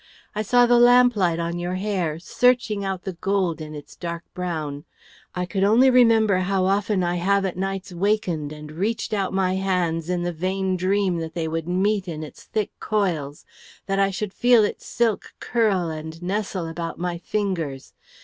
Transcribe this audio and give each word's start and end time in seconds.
I 0.33 0.41
saw 0.41 0.65
the 0.65 0.79
lamplight 0.79 1.37
on 1.37 1.59
your 1.59 1.75
hair, 1.75 2.17
searching 2.17 2.83
out 2.83 3.03
the 3.03 3.13
gold 3.13 3.61
in 3.61 3.75
its 3.75 3.95
dark 3.95 4.23
brown. 4.33 4.83
I 5.35 5.45
could 5.45 5.63
only 5.63 5.91
remember 5.91 6.37
how 6.37 6.65
often 6.65 7.03
I 7.03 7.17
have 7.17 7.45
at 7.45 7.55
nights 7.55 7.93
wakened 7.93 8.51
and 8.51 8.71
reached 8.71 9.13
out 9.13 9.31
my 9.31 9.53
hands 9.57 10.09
in 10.09 10.23
the 10.23 10.33
vain 10.33 10.75
dream 10.75 11.17
that 11.17 11.35
they 11.35 11.47
would 11.47 11.67
meet 11.67 12.07
in 12.07 12.23
its 12.23 12.45
thick 12.45 12.71
coils, 12.79 13.45
that 13.85 13.99
I 13.99 14.09
should 14.09 14.33
feel 14.33 14.63
its 14.63 14.87
silk 14.87 15.35
curl 15.39 15.91
and 15.91 16.19
nestle 16.23 16.65
about 16.65 16.97
my 16.97 17.19
fingers. 17.19 17.93